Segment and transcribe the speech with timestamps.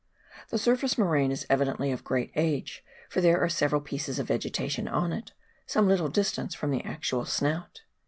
[0.49, 4.87] The surface moraine is evidently of great age, for there are several pieces of vegetation
[4.87, 5.31] on it,
[5.67, 7.83] some little distance from the actual" snout."